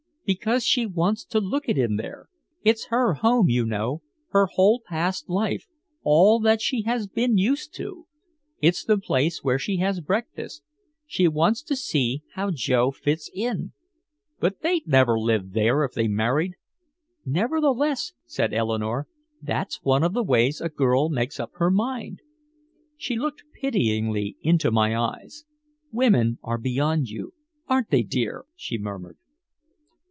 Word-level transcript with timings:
"Because 0.23 0.63
she 0.65 0.85
wants 0.85 1.25
to 1.25 1.41
look 1.41 1.67
at 1.67 1.75
him 1.75 1.97
there. 1.97 2.29
It's 2.63 2.85
her 2.85 3.15
home, 3.15 3.49
you 3.49 3.65
know, 3.65 4.01
her 4.29 4.45
whole 4.45 4.79
past 4.85 5.27
life, 5.29 5.67
all 6.03 6.39
that 6.39 6.61
she 6.61 6.83
has 6.83 7.05
been 7.05 7.37
used 7.37 7.73
to. 7.75 8.07
It's 8.61 8.85
the 8.85 8.97
place 8.97 9.43
where 9.43 9.59
she 9.59 9.77
has 9.79 9.99
breakfast. 9.99 10.63
She 11.05 11.27
wants 11.27 11.61
to 11.63 11.75
see 11.75 12.23
how 12.35 12.49
Joe 12.49 12.91
fits 12.91 13.29
in." 13.33 13.73
"But 14.39 14.61
they'd 14.61 14.87
never 14.87 15.19
live 15.19 15.51
there 15.51 15.83
if 15.83 15.91
they 15.95 16.07
married!" 16.07 16.53
"Nevertheless," 17.25 18.13
said 18.25 18.53
Eleanore, 18.53 19.09
"that's 19.41 19.83
one 19.83 20.03
of 20.03 20.13
the 20.13 20.23
ways 20.23 20.61
a 20.61 20.69
girl 20.69 21.09
makes 21.09 21.41
up 21.41 21.51
her 21.55 21.69
mind." 21.71 22.21
She 22.95 23.17
looked 23.17 23.43
pityingly 23.59 24.37
into 24.39 24.71
my 24.71 24.95
eyes. 24.97 25.43
"Women 25.91 26.37
are 26.41 26.57
beyond 26.59 27.09
you 27.09 27.33
aren't 27.67 27.89
they, 27.89 28.03
dear?" 28.03 28.45
she 28.55 28.77
murmured. 28.77 29.17